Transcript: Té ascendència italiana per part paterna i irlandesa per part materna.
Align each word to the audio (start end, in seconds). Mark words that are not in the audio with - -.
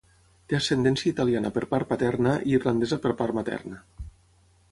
Té 0.51 0.55
ascendència 0.59 1.09
italiana 1.11 1.51
per 1.57 1.63
part 1.73 1.89
paterna 1.91 2.33
i 2.51 2.55
irlandesa 2.59 3.01
per 3.05 3.13
part 3.21 3.39
materna. 3.41 3.81